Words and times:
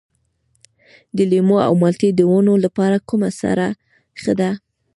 د 1.17 1.17
لیمو 1.31 1.57
او 1.67 1.73
مالټې 1.81 2.09
د 2.15 2.21
ونو 2.31 2.53
لپاره 2.65 3.03
کومه 3.09 3.29
سره 3.41 3.65
ښه 4.21 4.33
ده؟ 4.39 4.49